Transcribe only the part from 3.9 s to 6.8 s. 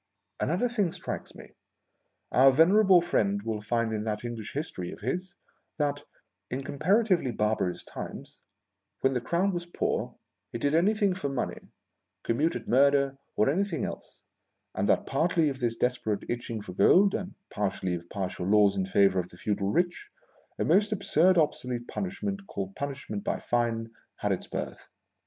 in that English history of his, that, in